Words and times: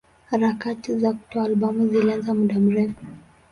Harakati 0.29 0.95
za 0.97 1.13
kutoa 1.13 1.43
albamu 1.43 1.87
zilianza 1.87 2.33
muda 2.33 2.55
mrefu. 2.59 3.05